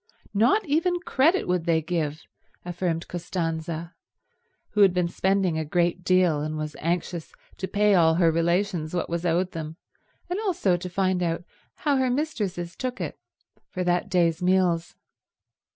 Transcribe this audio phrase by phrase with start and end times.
[0.33, 2.23] Not even credit would they give,
[2.65, 3.93] affirmed Costanza,
[4.71, 8.95] who had been spending a great deal and was anxious to pay all her relations
[8.95, 9.77] what was owed them
[10.27, 11.43] and also to find out
[11.75, 13.19] how her mistresses took it,
[13.69, 14.95] for that day's meals.